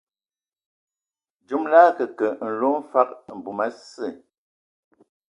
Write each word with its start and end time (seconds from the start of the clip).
Dzom 1.45 1.63
lə 1.71 1.79
akǝkǝ 1.89 2.27
nlo 2.45 2.69
mfag 2.79 3.09
mbum 3.37 3.59
a 3.65 3.67
sə. 3.89 4.07